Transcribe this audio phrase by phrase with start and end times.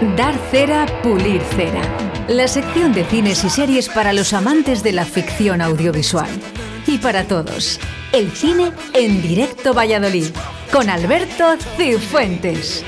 [0.00, 1.80] Dar cera, pulir cera.
[2.28, 6.28] La sección de cines y series para los amantes de la ficción audiovisual.
[6.86, 7.80] Y para todos,
[8.12, 10.26] el cine en directo Valladolid,
[10.70, 12.84] con Alberto Cifuentes.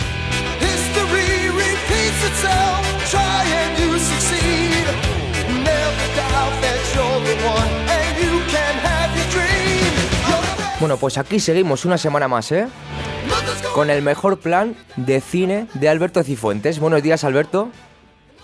[10.78, 12.68] Bueno, pues aquí seguimos una semana más, ¿eh?
[13.74, 16.80] Con el mejor plan de cine de Alberto Cifuentes.
[16.80, 17.70] Buenos días, Alberto.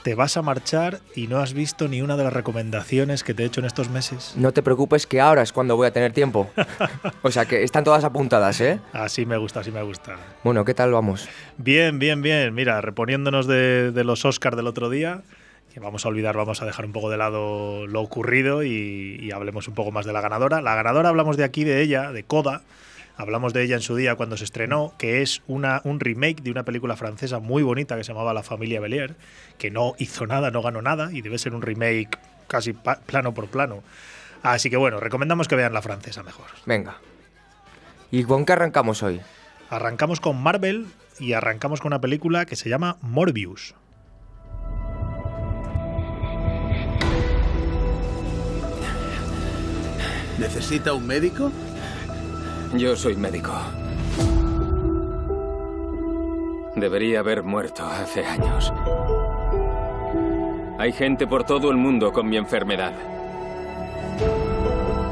[0.05, 3.43] Te vas a marchar y no has visto ni una de las recomendaciones que te
[3.43, 4.35] he hecho en estos meses.
[4.37, 6.51] No te preocupes que ahora es cuando voy a tener tiempo.
[7.23, 8.81] O sea que están todas apuntadas, ¿eh?
[8.93, 10.17] Así me gusta, así me gusta.
[10.45, 11.29] Bueno, ¿qué tal vamos?
[11.57, 12.55] Bien, bien, bien.
[12.55, 15.23] Mira, reponiéndonos de, de los Oscars del otro día,
[15.73, 19.33] que vamos a olvidar, vamos a dejar un poco de lado lo ocurrido y, y
[19.33, 20.61] hablemos un poco más de la ganadora.
[20.61, 22.63] La ganadora hablamos de aquí, de ella, de Coda.
[23.17, 26.51] Hablamos de ella en su día cuando se estrenó, que es una, un remake de
[26.51, 29.15] una película francesa muy bonita que se llamaba La familia Belier,
[29.57, 33.49] que no hizo nada, no ganó nada y debe ser un remake casi plano por
[33.49, 33.83] plano.
[34.43, 36.47] Así que bueno, recomendamos que vean la francesa mejor.
[36.67, 36.97] Venga.
[38.11, 39.21] ¿Y con qué arrancamos hoy?
[39.71, 40.87] Arrancamos con Marvel
[41.21, 43.75] y arrancamos con una película que se llama Morbius.
[50.39, 51.53] ¿Necesita un médico?
[52.77, 53.53] Yo soy médico.
[56.75, 58.73] Debería haber muerto hace años.
[60.79, 62.93] Hay gente por todo el mundo con mi enfermedad.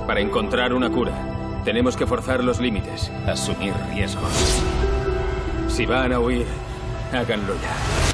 [0.08, 1.12] Para encontrar una cura,
[1.64, 4.60] tenemos que forzar los límites, asumir riesgos.
[5.68, 6.46] Si van a huir,
[7.12, 8.11] háganlo ya.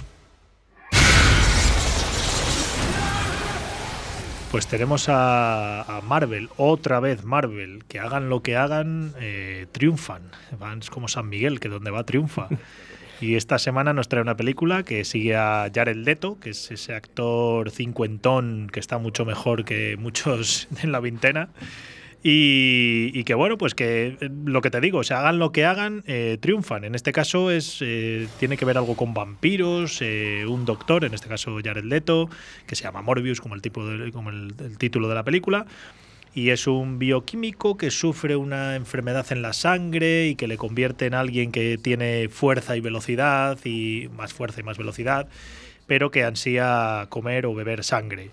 [4.50, 10.22] Pues tenemos a, a Marvel, otra vez Marvel, que hagan lo que hagan, eh, triunfan.
[10.58, 12.48] Van es como San Miguel, que donde va triunfa.
[13.20, 16.94] Y esta semana nos trae una película que sigue a Jared Leto, que es ese
[16.94, 21.48] actor cincuentón que está mucho mejor que muchos en la vintena.
[22.23, 25.64] Y, que bueno, pues que eh, lo que te digo, o sea, hagan lo que
[25.64, 26.84] hagan, eh, triunfan.
[26.84, 31.29] En este caso es eh, tiene que ver algo con vampiros, un doctor, en este
[31.29, 32.29] caso Jared Leto,
[32.67, 35.67] que se llama Morbius, como el tipo de- como el, el título de la película.
[36.34, 41.06] Y es un bioquímico que sufre una enfermedad en la sangre y que le convierte
[41.06, 45.29] en alguien que tiene fuerza y velocidad y más fuerza y más velocidad,
[45.86, 48.30] pero que ansía comer o beber sangre.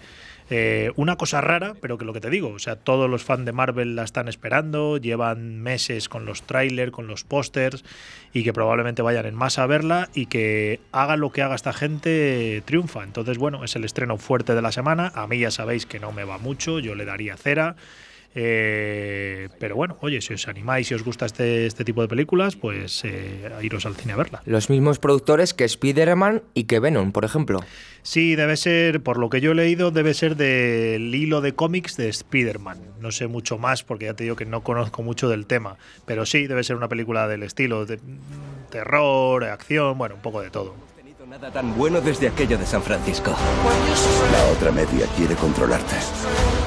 [0.50, 3.45] Eh, una cosa rara, pero que lo que te digo, o sea, todos los fans
[3.45, 7.83] de Marvel la están esperando, llevan meses con los trailers, con los pósters,
[8.31, 11.73] y que probablemente vayan en masa a verla y que haga lo que haga esta
[11.73, 13.03] gente, triunfa.
[13.03, 15.11] Entonces, bueno, es el estreno fuerte de la semana.
[15.16, 17.75] A mí ya sabéis que no me va mucho, yo le daría cera.
[18.38, 22.57] Eh, pero bueno, oye, si os animáis, si os gusta este, este tipo de películas,
[22.57, 24.41] pues eh, a iros al cine a verla.
[24.46, 27.62] Los mismos productores que Spider-Man y que Venom, por ejemplo.
[28.03, 31.96] Sí, debe ser, por lo que yo he leído, debe ser del hilo de cómics
[31.96, 32.78] de Spider-Man.
[33.00, 35.78] No sé mucho más porque ya te digo que no conozco mucho del tema.
[36.06, 40.41] Pero sí, debe ser una película del estilo de mm, terror, acción, bueno, un poco
[40.41, 40.75] de todo.
[41.35, 43.31] Nada tan bueno desde aquello de San Francisco.
[44.31, 45.97] La otra media quiere controlarte.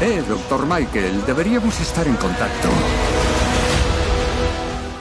[0.03, 2.69] Eh, doctor Michael, deberíamos estar en contacto.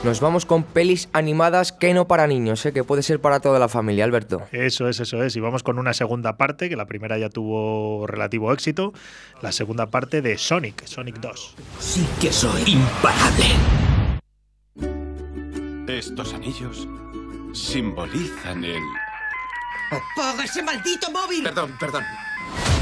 [0.06, 2.72] Nos vamos con pelis animadas que no para niños, ¿eh?
[2.72, 4.44] que puede ser para toda la familia, Alberto.
[4.54, 5.36] Eso es, eso es.
[5.36, 8.94] Y vamos con una segunda parte, que la primera ya tuvo relativo éxito.
[9.42, 11.56] La segunda parte de Sonic, Sonic 2.
[11.80, 13.46] Sí que soy imparable.
[15.90, 16.88] Estos anillos
[17.52, 18.82] simbolizan el...
[19.92, 21.44] ¡Apaga ese maldito móvil!
[21.44, 22.04] Perdón, perdón.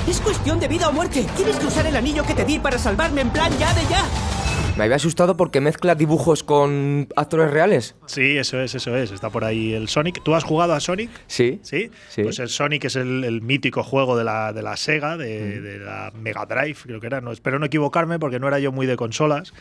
[0.07, 1.25] Es cuestión de vida o muerte.
[1.35, 4.05] Tienes que usar el anillo que te di para salvarme en plan ya de ya.
[4.77, 7.95] Me había asustado porque mezcla dibujos con actores reales.
[8.07, 9.11] Sí, eso es, eso es.
[9.11, 10.21] Está por ahí el Sonic.
[10.21, 11.09] ¿Tú has jugado a Sonic?
[11.27, 11.61] Sí.
[11.63, 11.89] ¿Sí?
[12.09, 12.23] Sí.
[12.23, 15.79] Pues el Sonic es el, el mítico juego de la, de la Sega, de, de
[15.79, 17.21] la Mega Drive, creo que era.
[17.21, 19.53] No, espero no equivocarme porque no era yo muy de consolas.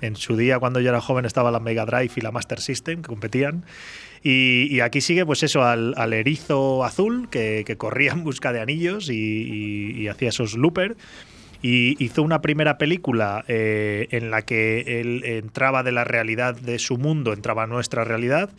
[0.00, 3.02] En su día, cuando yo era joven, estaba la Mega Drive y la Master System,
[3.02, 3.66] que competían.
[4.22, 9.96] Y, aquí sigue, pues eso, al, erizo azul que, corría en busca de anillos y,
[9.96, 10.96] y- hacía esos looper.
[11.64, 16.80] Y hizo una primera película eh, en la que él entraba de la realidad de
[16.80, 18.50] su mundo, entraba a nuestra realidad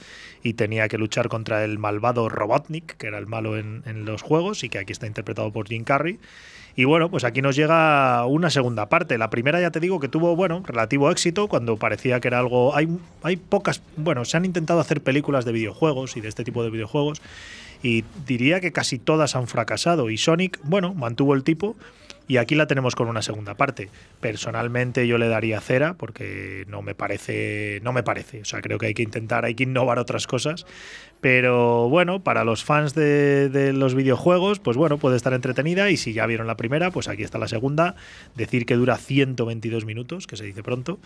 [0.42, 4.64] y tenía que luchar contra el malvado Robotnik, que era el malo en los juegos
[4.64, 6.18] y que aquí está interpretado por Jim Carrey.
[6.76, 9.18] Y bueno, pues aquí nos llega una segunda parte.
[9.18, 12.76] La primera ya te digo que tuvo, bueno, relativo éxito cuando parecía que era algo...
[12.76, 12.88] Hay,
[13.22, 13.82] hay pocas...
[13.96, 17.22] Bueno, se han intentado hacer películas de videojuegos y de este tipo de videojuegos
[17.84, 20.10] y diría que casi todas han fracasado.
[20.10, 21.76] Y Sonic, bueno, mantuvo el tipo
[22.28, 23.90] Y aquí la tenemos con una segunda parte.
[24.22, 28.42] Personalmente yo le daría cera porque no me parece, no me parece.
[28.42, 30.66] O sea, creo que hay que intentar, hay que innovar otras cosas.
[31.20, 35.90] Pero bueno, para los fans de, de los videojuegos, pues bueno, puede estar entretenida.
[35.90, 37.96] Y si ya vieron la primera, pues aquí está la segunda.
[38.36, 41.00] Decir que dura 122 minutos, que se dice pronto.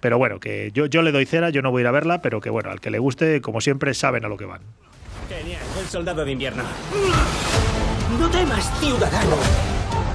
[0.00, 2.22] Pero bueno, que yo, yo le doy cera, yo no voy a ir a verla,
[2.22, 4.60] pero que bueno, al que le guste, como siempre, saben a lo que van.
[5.28, 6.62] Genial, el soldado de invierno.
[8.18, 9.36] No temas, ciudadano.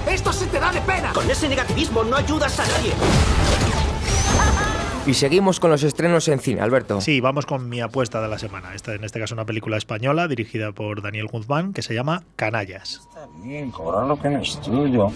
[0.08, 1.14] Esto se te da de pena.
[1.14, 2.92] Con ese negativismo no ayudas a nadie.
[5.06, 7.02] Y seguimos con los estrenos en cine, Alberto.
[7.02, 8.74] Sí, vamos con mi apuesta de la semana.
[8.74, 13.02] Esta, en este caso, una película española dirigida por Daniel Guzmán que se llama Canallas.
[13.44, 15.12] Bien, cobrar lo que no es tuyo.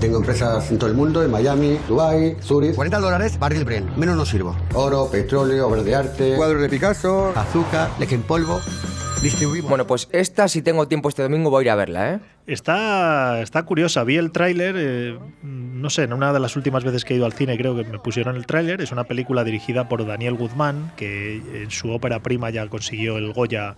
[0.00, 2.74] Tengo empresas en todo el mundo, en Miami, Dubai, Zurich.
[2.74, 3.96] 40 dólares, barril Brent.
[3.96, 4.56] Menos no sirvo.
[4.74, 8.60] Oro, petróleo, obras de arte, cuadros de Picasso, azúcar, leche en polvo.
[9.24, 9.70] Distribuimos.
[9.70, 12.20] Bueno, pues esta, si tengo tiempo este domingo, voy a ir a verla, ¿eh?
[12.46, 14.04] Está, está curiosa.
[14.04, 17.24] Vi el tráiler, eh, no sé, en una de las últimas veces que he ido
[17.24, 18.82] al cine creo que me pusieron el tráiler.
[18.82, 23.32] Es una película dirigida por Daniel Guzmán, que en su ópera prima ya consiguió el
[23.32, 23.76] Goya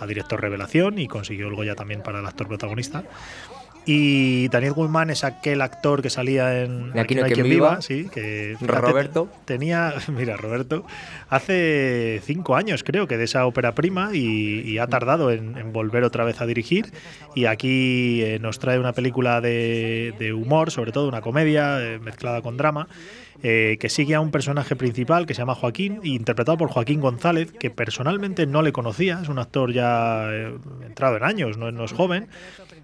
[0.00, 3.04] a director revelación y consiguió el Goya también para el actor protagonista.
[3.86, 8.08] Y Daniel Guzmán es aquel actor que salía en Aquí no hay quien viva, sí,
[8.12, 9.28] que Roberto.
[9.46, 10.84] tenía, mira, Roberto,
[11.28, 15.72] hace cinco años creo que de esa ópera prima y, y ha tardado en, en
[15.72, 16.92] volver otra vez a dirigir.
[17.34, 21.98] Y aquí eh, nos trae una película de, de humor, sobre todo una comedia eh,
[21.98, 22.86] mezclada con drama.
[23.42, 27.52] Eh, que sigue a un personaje principal que se llama Joaquín, interpretado por Joaquín González,
[27.52, 30.54] que personalmente no le conocía, es un actor ya eh,
[30.86, 32.28] entrado en años, no, no es joven,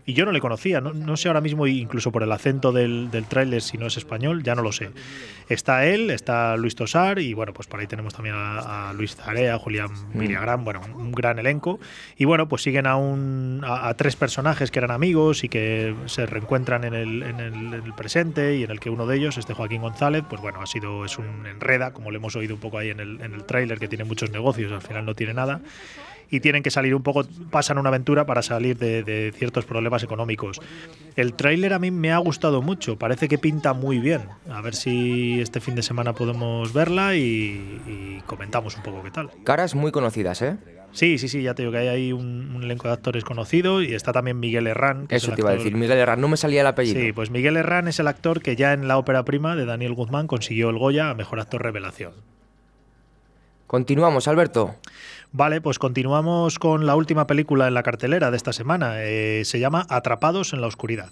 [0.05, 3.11] y yo no le conocía, no, no sé ahora mismo, incluso por el acento del,
[3.11, 4.91] del tráiler, si no es español, ya no lo sé.
[5.49, 9.17] Está él, está Luis Tosar, y bueno, pues por ahí tenemos también a, a Luis
[9.17, 11.81] Zarea, a Julián Villagrán, bueno, un gran elenco.
[12.17, 15.95] Y bueno, pues siguen a, un, a, a tres personajes que eran amigos y que
[16.07, 19.17] se reencuentran en el, en, el, en el presente, y en el que uno de
[19.17, 22.55] ellos, este Joaquín González, pues bueno, ha sido, es un enreda, como le hemos oído
[22.55, 25.13] un poco ahí en el, en el tráiler, que tiene muchos negocios, al final no
[25.13, 25.61] tiene nada
[26.31, 30.05] y tienen que salir un poco, pasan una aventura para salir de, de ciertos problemas
[30.05, 30.61] económicos.
[31.17, 34.23] El tráiler a mí me ha gustado mucho, parece que pinta muy bien.
[34.49, 39.11] A ver si este fin de semana podemos verla y, y comentamos un poco qué
[39.11, 39.31] tal.
[39.43, 40.57] Caras muy conocidas, ¿eh?
[40.97, 43.85] Sí, sí, sí, ya te digo que hay ahí un, un elenco de actores conocidos
[43.85, 45.07] y está también Miguel Herrán.
[45.07, 45.75] Que Eso es te iba a decir.
[45.75, 46.99] Miguel Herrán, no me salía el apellido.
[46.99, 49.93] Sí, pues Miguel Herrán es el actor que ya en la ópera prima de Daniel
[49.93, 52.15] Guzmán consiguió el Goya a Mejor Actor Revelación.
[53.67, 54.75] Continuamos, Alberto.
[55.33, 59.03] Vale, pues continuamos con la última película en la cartelera de esta semana.
[59.03, 61.11] Eh, se llama Atrapados en la Oscuridad.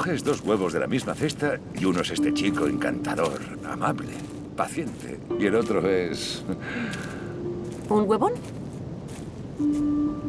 [0.00, 3.38] Coges dos huevos de la misma cesta y uno es este chico encantador,
[3.70, 4.08] amable,
[4.56, 5.20] paciente.
[5.38, 6.42] Y el otro es...
[7.90, 8.32] ¿Un huevón?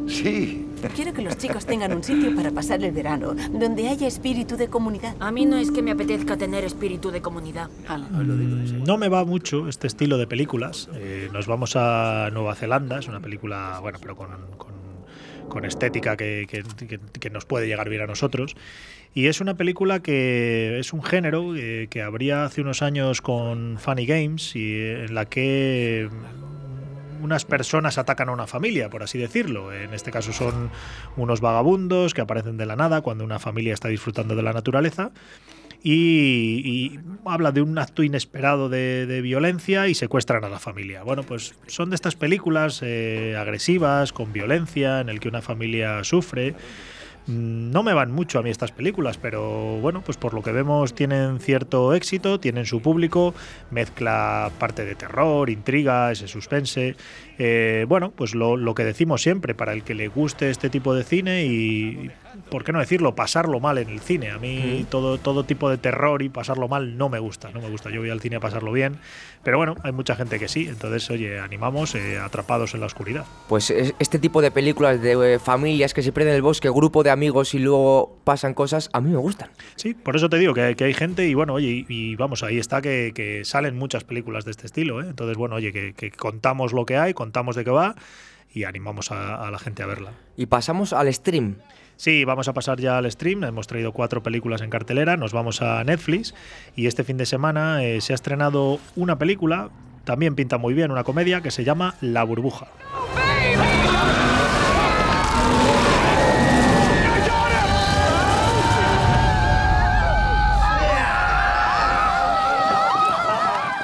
[0.09, 0.67] Sí.
[0.93, 4.67] Quiero que los chicos tengan un sitio para pasar el verano, donde haya espíritu de
[4.67, 5.15] comunidad.
[5.21, 7.69] A mí no es que me apetezca tener espíritu de comunidad.
[7.87, 10.89] Mm, No me va mucho este estilo de películas.
[10.95, 14.27] Eh, nos vamos a Nueva Zelanda, es una película, bueno, pero con,
[14.57, 14.80] con-
[15.51, 16.63] con estética que,
[17.31, 18.55] nos puede llegar bien a nosotros.
[19.13, 23.77] Y es una película que es un género eh, que habría hace unos años con
[23.77, 26.09] Funny Games y eh, en la que
[27.21, 29.73] unas personas atacan a una familia, por así decirlo.
[29.73, 30.71] En este caso son
[31.17, 35.11] unos vagabundos que aparecen de la nada cuando una familia está disfrutando de la naturaleza.
[35.83, 41.03] Y, habla de un acto inesperado de, de violencia y secuestran a la familia.
[41.03, 46.03] Bueno, pues son de estas películas eh, agresivas, con violencia, en el que una familia
[46.03, 46.53] sufre.
[47.27, 50.51] Mm, No me van mucho a mí estas películas, pero bueno, pues por lo que
[50.51, 53.33] vemos tienen cierto éxito, tienen su público,
[53.71, 56.95] mezcla parte de terror, intriga, ese suspense.
[57.39, 60.93] Eh, bueno, pues lo, lo que decimos siempre, para el que le guste este tipo
[60.93, 62.11] de cine y,
[62.49, 63.15] ¿por qué no decirlo?
[63.15, 64.31] Pasarlo mal en el cine.
[64.31, 64.85] A mí Mm.
[64.89, 67.89] todo, todo tipo de terror y pasarlo mal no me gusta, no me gusta.
[67.89, 68.97] Yo voy al cine a pasarlo bien,
[69.43, 73.25] pero bueno, hay mucha gente que sí, entonces, oye, animamos, eh, atrapados en la oscuridad.
[73.47, 76.69] Pues es- este tipo de películas de eh, familias que se pierden en el bosque,
[76.69, 79.49] grupo de amigos y luego pasan cosas, a mí me gustan.
[79.75, 82.43] Sí, por eso te digo que, que hay gente y bueno, oye, y, y vamos,
[82.43, 85.07] ahí está que, que salen muchas películas de este estilo, ¿eh?
[85.09, 87.95] Entonces, bueno, oye, que, que contamos lo que hay, contamos de qué va
[88.53, 90.11] y animamos a, a la gente a verla.
[90.35, 91.55] Y pasamos al stream.
[92.01, 93.43] Sí, vamos a pasar ya al stream.
[93.43, 95.17] Hemos traído cuatro películas en cartelera.
[95.17, 96.33] Nos vamos a Netflix
[96.75, 99.69] y este fin de semana eh, se ha estrenado una película,
[100.03, 102.69] también pinta muy bien, una comedia que se llama La burbuja.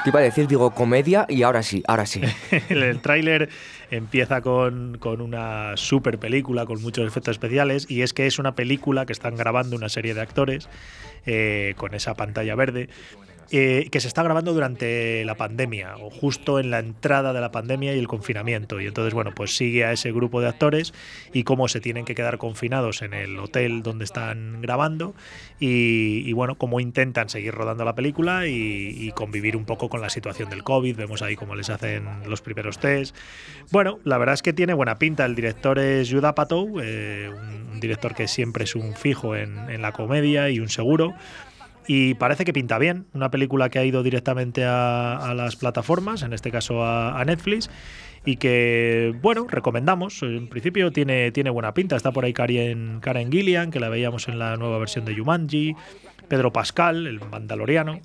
[0.08, 2.22] Iba a decir, digo, comedia y ahora sí, ahora sí.
[2.70, 3.50] el, el tráiler
[3.92, 8.56] empieza con, con una super película con muchos efectos especiales y es que es una
[8.56, 10.70] película que están grabando una serie de actores
[11.26, 12.88] eh, con esa pantalla verde
[13.50, 17.50] eh, que se está grabando durante la pandemia o justo en la entrada de la
[17.50, 18.82] pandemia y el confinamiento.
[18.82, 20.94] Y entonces, bueno, pues sigue a ese grupo de actores
[21.32, 25.16] y cómo se tienen que quedar confinados en el hotel donde están grabando
[25.60, 30.50] y, bueno, cómo intentan seguir rodando la película y, convivir un poco con la situación
[30.50, 30.96] del COVID.
[30.96, 33.16] Vemos ahí cómo les hacen los primeros test.
[33.72, 35.26] Bueno, la verdad es que tiene buena pinta.
[35.26, 39.92] El director es Judah Apatow, eh, un, director que siempre es un fijo en la
[39.92, 41.14] comedia y un seguro
[41.88, 43.06] y parece que pinta bien.
[43.14, 47.70] Una película que ha ido directamente a, las plataformas, en este caso a, a, Netflix,
[48.26, 50.22] y que, bueno, recomendamos.
[50.22, 51.96] En principio tiene, tiene buena pinta.
[51.96, 55.76] Está por ahí Karen, Karen Gillian, que la veíamos en la nueva versión de Jumanji,
[56.28, 58.02] Pedro Pascal, el mandaloriano.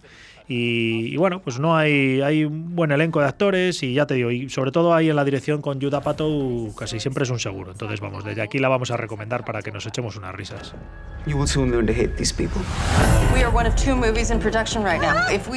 [0.54, 4.12] Y, y, bueno, pues no hay, hay un buen elenco de actores y ya te
[4.12, 7.38] digo, y sobre todo ahí en la dirección con Judah Pato casi siempre es un
[7.38, 7.72] seguro.
[7.72, 10.74] Entonces vamos, desde aquí la vamos a recomendar para que nos echemos unas risas.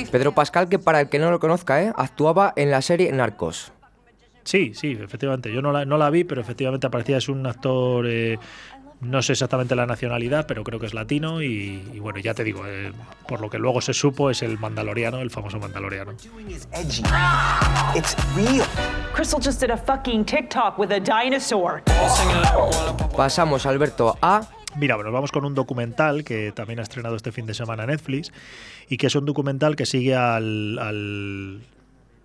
[0.10, 1.92] Pedro Pascal, que para el que no lo conozca, ¿eh?
[1.98, 3.74] actuaba en la serie Narcos.
[4.46, 5.52] Sí, sí, efectivamente.
[5.52, 8.40] Yo no la, no la vi, pero efectivamente aparecía, es un actor eh,
[9.05, 12.43] no sé exactamente la nacionalidad, pero creo que es latino y, y bueno, ya te
[12.43, 12.91] digo, eh,
[13.27, 16.13] por lo que luego se supo es el mandaloriano, el famoso mandaloriano.
[19.13, 21.83] Crystal just did a fucking TikTok with a dinosaur.
[23.15, 24.47] Pasamos, Alberto, a
[24.77, 28.33] Mira, bueno, vamos con un documental que también ha estrenado este fin de semana Netflix
[28.89, 31.62] y que es un documental que sigue al, al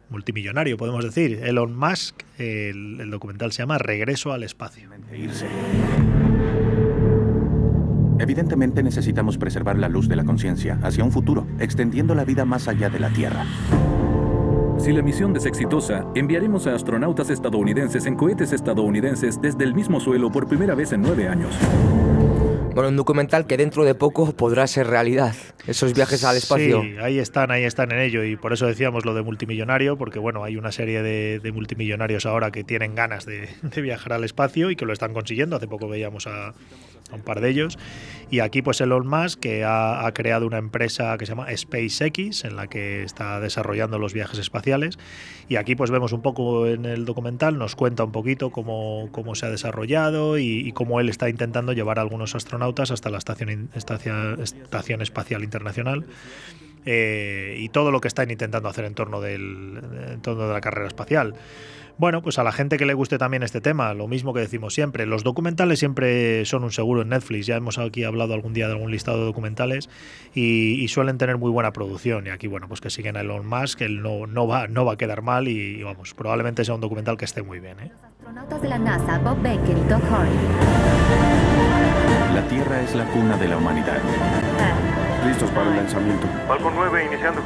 [0.08, 2.25] multimillonario, podemos decir, Elon Musk.
[2.38, 4.90] El, el documental se llama Regreso al espacio.
[8.21, 12.69] Evidentemente necesitamos preservar la luz de la conciencia hacia un futuro, extendiendo la vida más
[12.69, 13.47] allá de la Tierra.
[14.77, 20.00] Si la misión es exitosa, enviaremos a astronautas estadounidenses en cohetes estadounidenses desde el mismo
[20.00, 21.55] suelo por primera vez en nueve años.
[22.75, 25.35] Bueno, un documental que dentro de poco podrá ser realidad.
[25.67, 26.83] Esos viajes al espacio.
[26.83, 28.23] Sí, ahí están, ahí están en ello.
[28.23, 32.27] Y por eso decíamos lo de multimillonario, porque bueno, hay una serie de, de multimillonarios
[32.27, 35.57] ahora que tienen ganas de, de, viajar al espacio y que lo están consiguiendo.
[35.57, 36.55] Hace poco veíamos a,
[37.11, 37.78] a un par de ellos.
[38.30, 42.57] Y aquí pues Elon Musk, que ha, creado una empresa que se llama SpaceX, en
[42.57, 44.99] la que está desarrollando los viajes espaciales.
[45.49, 49.35] Y aquí pues vemos un poco en el documental, nos cuenta un poquito cómo, cómo
[49.35, 53.19] se ha desarrollado y, y cómo él está intentando llevar a algunos astronautas hasta la
[53.19, 56.07] Estación, estación, estación Espacial Internacional.
[56.87, 59.80] Eh, y todo lo que están intentando hacer en torno, del,
[60.12, 61.34] en torno de la carrera espacial.
[61.99, 64.72] Bueno, pues a la gente que le guste también este tema, lo mismo que decimos
[64.72, 68.68] siempre, los documentales siempre son un seguro en Netflix, ya hemos aquí hablado algún día
[68.68, 69.90] de algún listado de documentales
[70.34, 73.46] y, y suelen tener muy buena producción y aquí bueno, pues que siguen a Elon
[73.46, 76.75] Musk, él no, no, va, no va a quedar mal y, y vamos, probablemente sea
[76.75, 77.78] un documental que esté muy bien.
[77.80, 77.92] ¿eh?
[78.02, 80.30] Astronautas de la NASA, Bob Baker y Doc Horry.
[82.34, 83.99] La Tierra es la cuna de la humanidad.
[85.27, 86.27] Listos para el lanzamiento.
[86.49, 87.43] Falcon 9 iniciando.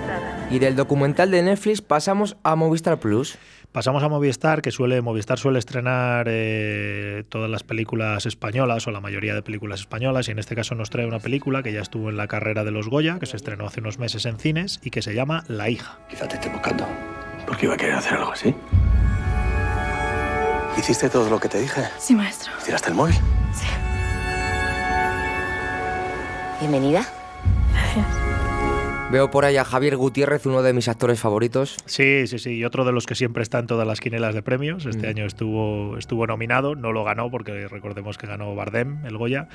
[0.50, 3.36] Y del documental de Netflix pasamos a Movistar Plus.
[3.72, 9.00] Pasamos a Movistar, que suele Movistar suele estrenar eh, todas las películas españolas o la
[9.00, 12.10] mayoría de películas españolas y en este caso nos trae una película que ya estuvo
[12.10, 14.90] en la carrera de los Goya, que se estrenó hace unos meses en cines y
[14.90, 15.98] que se llama La hija.
[16.08, 16.86] Quizá te esté buscando.
[17.44, 18.54] ¿Por qué iba a querer hacer algo así?
[20.78, 21.82] ¿Hiciste todo lo que te dije?
[21.98, 22.52] Sí, maestro.
[22.64, 23.16] ¿Tiraste el móvil?
[23.52, 23.66] Sí.
[26.60, 27.04] Bienvenida.
[27.94, 28.24] Gracias.
[29.10, 31.76] Veo por ahí a Javier Gutiérrez, uno de mis actores favoritos.
[31.86, 34.42] Sí, sí, sí, y otro de los que siempre está en todas las quinelas de
[34.42, 34.86] premios.
[34.86, 35.10] Este mm.
[35.10, 39.48] año estuvo, estuvo nominado, no lo ganó porque recordemos que ganó Bardem, el Goya.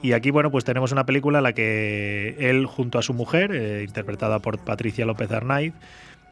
[0.00, 3.52] Y aquí, bueno, pues tenemos una película en la que él, junto a su mujer,
[3.52, 5.72] eh, interpretada por Patricia López Arnaiz,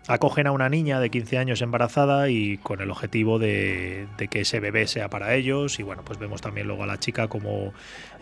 [0.09, 4.41] acogen a una niña de 15 años embarazada y con el objetivo de, de, que
[4.41, 7.73] ese bebé sea para ellos y bueno pues vemos también luego a la chica como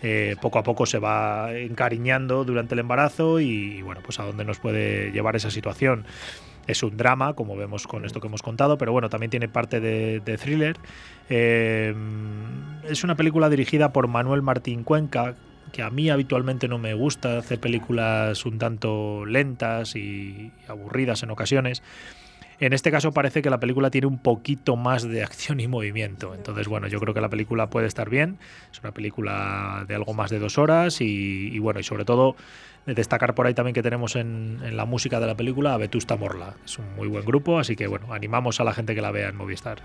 [0.02, 4.44] eh, poco a poco se va encariñando durante el embarazo y, bueno pues a dónde
[4.44, 6.04] nos puede llevar esa situación
[6.66, 9.80] es un drama, como vemos con esto que hemos contado, pero bueno, también tiene parte
[9.80, 10.76] de, de thriller.
[11.28, 11.92] Eh,
[12.84, 15.34] es una película dirigida por Manuel Martín Cuenca,
[15.70, 21.30] que a mí habitualmente no me gusta, hace películas un tanto lentas y aburridas en
[21.30, 21.82] ocasiones.
[22.60, 26.34] En este caso parece que la película tiene un poquito más de acción y movimiento.
[26.34, 28.38] Entonces, bueno, yo creo que la película puede estar bien.
[28.70, 32.36] Es una película de algo más de dos horas y, y bueno, y sobre todo
[32.84, 36.16] destacar por ahí también que tenemos en, en, la música de la película a Vetusta
[36.16, 36.54] Morla.
[36.64, 39.30] Es un muy buen grupo, así que bueno, animamos a la gente que la vea
[39.30, 39.78] en Movistar.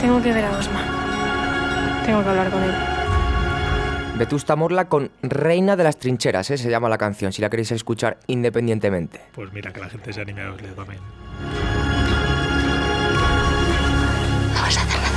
[0.00, 2.02] Tengo que ver a Osma.
[2.06, 2.74] Tengo que hablar con él.
[4.18, 6.58] Vetusta Morla con Reina de las Trincheras, ¿eh?
[6.58, 9.20] se llama la canción, si la queréis escuchar independientemente.
[9.32, 11.00] Pues mira, que la gente se anime a oírle también.
[14.54, 15.10] No vas a hacer nada.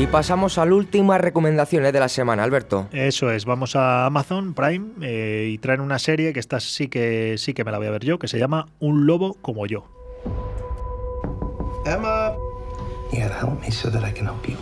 [0.00, 1.90] Y pasamos a la última recomendación ¿eh?
[1.90, 2.88] de la semana, Alberto.
[2.92, 7.34] Eso es, vamos a Amazon Prime eh, y traen una serie que esta sí que
[7.36, 9.97] sí que me la voy a ver yo, que se llama Un lobo como yo.
[11.88, 12.36] Emma.
[13.10, 14.56] You gotta help me so that I can help you.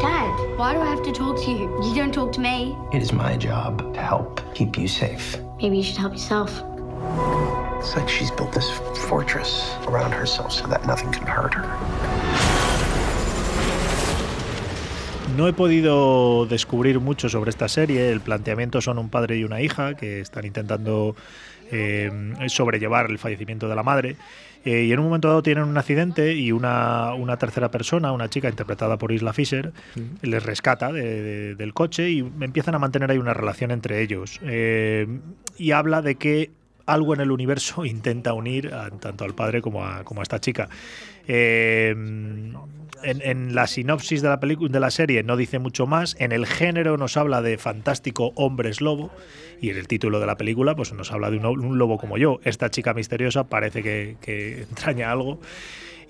[0.00, 1.70] Dad, why do I have to talk to you?
[1.84, 2.76] You don't talk to me.
[2.92, 5.38] It is my job to help keep you safe.
[5.62, 6.50] Maybe you should help yourself.
[7.78, 8.68] It's like she's built this
[9.08, 11.64] fortress around herself so that nothing can hurt her.
[15.36, 18.10] No he podido descubrir mucho sobre esta serie.
[18.10, 21.14] El planteamiento son un padre y una hija que están intentando
[21.70, 22.10] eh,
[22.48, 24.16] sobrellevar el fallecimiento de la madre.
[24.64, 28.28] Eh, y en un momento dado tienen un accidente y una, una tercera persona, una
[28.30, 29.72] chica interpretada por Isla Fisher,
[30.22, 34.40] les rescata de- de- del coche y empiezan a mantener ahí una relación entre ellos.
[34.42, 35.06] Eh,
[35.58, 36.50] y habla de que
[36.86, 40.40] algo en el universo intenta unir a- tanto al padre como a, como a esta
[40.40, 40.68] chica.
[41.26, 41.94] Eh,
[43.02, 46.16] en, la sinopsis de la de la serie no dice mucho más.
[46.18, 49.10] En el género nos habla de fantástico hombres lobo.
[49.60, 52.18] Y en el título de la película, pues nos habla de un, un lobo como
[52.18, 52.40] yo.
[52.44, 55.40] Esta chica misteriosa parece que, que entraña algo.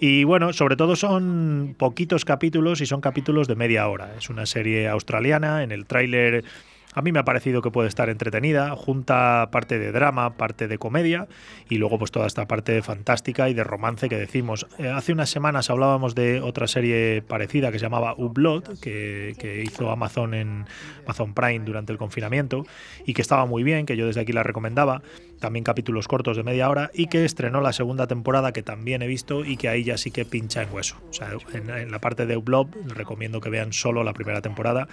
[0.01, 4.13] Y bueno, sobre todo son poquitos capítulos y son capítulos de media hora.
[4.19, 5.63] Es una serie australiana.
[5.63, 6.45] En el tráiler
[6.95, 10.79] a mí me ha parecido que puede estar entretenida, junta parte de drama, parte de
[10.79, 11.27] comedia
[11.69, 14.67] y luego pues toda esta parte fantástica y de romance que decimos.
[14.79, 19.63] Eh, hace unas semanas hablábamos de otra serie parecida que se llamaba Upload, que, que
[19.63, 20.67] hizo Amazon en
[21.05, 22.65] Amazon Prime durante el confinamiento
[23.05, 25.03] y que estaba muy bien, que yo desde aquí la recomendaba.
[25.45, 29.07] También capítulos cortos de media hora y que estrenó la segunda temporada que también he
[29.07, 30.97] visto y que ahí ya sí que pincha en hueso.
[31.11, 34.89] O sea, en, en la parte de Upload recomiendo que vean solo la primera temporada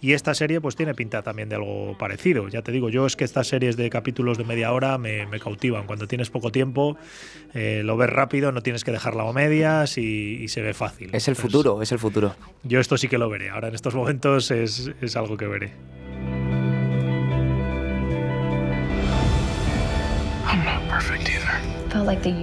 [0.00, 2.48] y esta serie pues tiene pinta también de algo parecido.
[2.48, 5.38] Ya te digo, yo es que estas series de capítulos de media hora me, me
[5.38, 5.86] cautivan.
[5.86, 6.96] Cuando tienes poco tiempo,
[7.54, 11.10] eh, lo ves rápido, no tienes que dejarla a medias y, y se ve fácil.
[11.12, 12.34] Es el Entonces, futuro, es el futuro.
[12.64, 13.50] Yo esto sí que lo veré.
[13.50, 15.70] Ahora en estos momentos es, es algo que veré.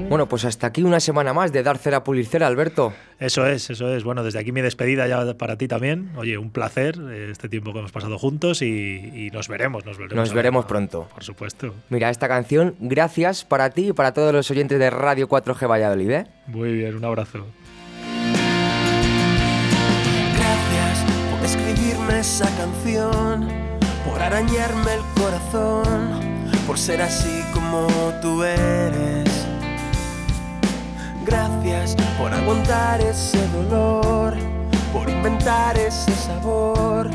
[0.09, 2.93] Bueno, pues hasta aquí una semana más de dar cera pulir cera, Alberto.
[3.19, 4.03] Eso es, eso es.
[4.03, 6.11] Bueno, desde aquí mi despedida ya para ti también.
[6.15, 9.97] Oye, un placer eh, este tiempo que hemos pasado juntos y, y nos veremos, nos
[9.97, 10.15] veremos.
[10.15, 11.07] Nos veremos pronto.
[11.13, 11.73] Por supuesto.
[11.89, 16.11] Mira, esta canción, gracias para ti y para todos los oyentes de Radio 4G Valladolid,
[16.11, 16.27] ¿eh?
[16.47, 17.45] Muy bien, un abrazo.
[20.35, 23.47] Gracias por escribirme esa canción,
[24.05, 26.19] por arañarme el corazón,
[26.65, 27.87] por ser así como
[28.21, 29.28] tú eres.
[31.29, 34.33] Gracias por aguantar ese dolor,
[34.91, 37.07] por inventar ese sabor,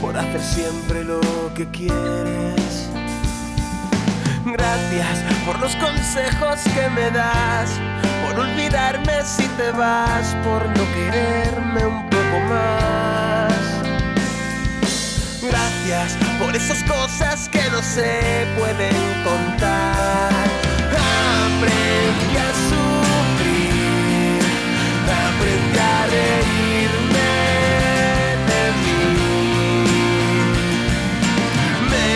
[0.00, 1.20] por hacer siempre lo
[1.54, 2.90] que quieres.
[4.44, 7.70] Gracias por los consejos que me das,
[8.26, 13.52] por olvidarme si te vas, por no quererme un poco más.
[15.40, 20.32] Gracias por esas cosas que no se pueden contar.
[20.90, 23.09] Aprendí a
[25.80, 27.30] aprendí a reírme
[28.48, 29.04] de mí.
[31.90, 32.10] Me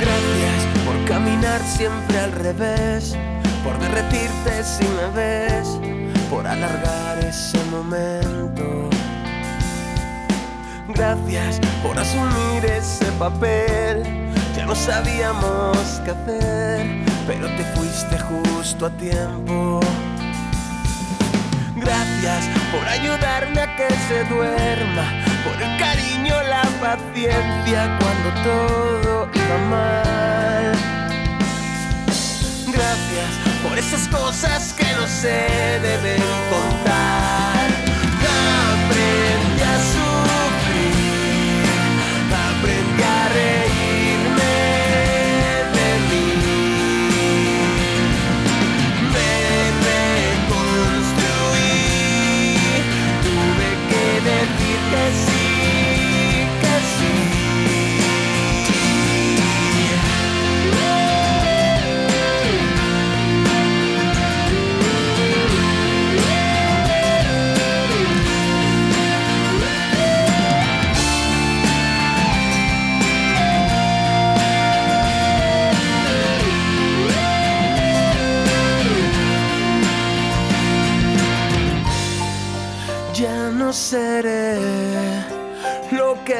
[0.00, 3.16] Gracias por caminar siempre al revés,
[3.62, 5.66] por derretirte si me ves,
[6.30, 8.83] por alargar ese momento.
[10.94, 14.02] Gracias por asumir ese papel.
[14.56, 19.80] Ya no sabíamos qué hacer, pero te fuiste justo a tiempo.
[21.76, 25.04] Gracias por ayudarme a que se duerma,
[25.44, 30.72] por el cariño, la paciencia cuando todo iba mal.
[32.68, 33.30] Gracias
[33.62, 36.93] por esas cosas que no se deben contar.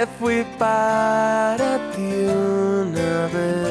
[0.06, 3.63] Fui para ti una vez.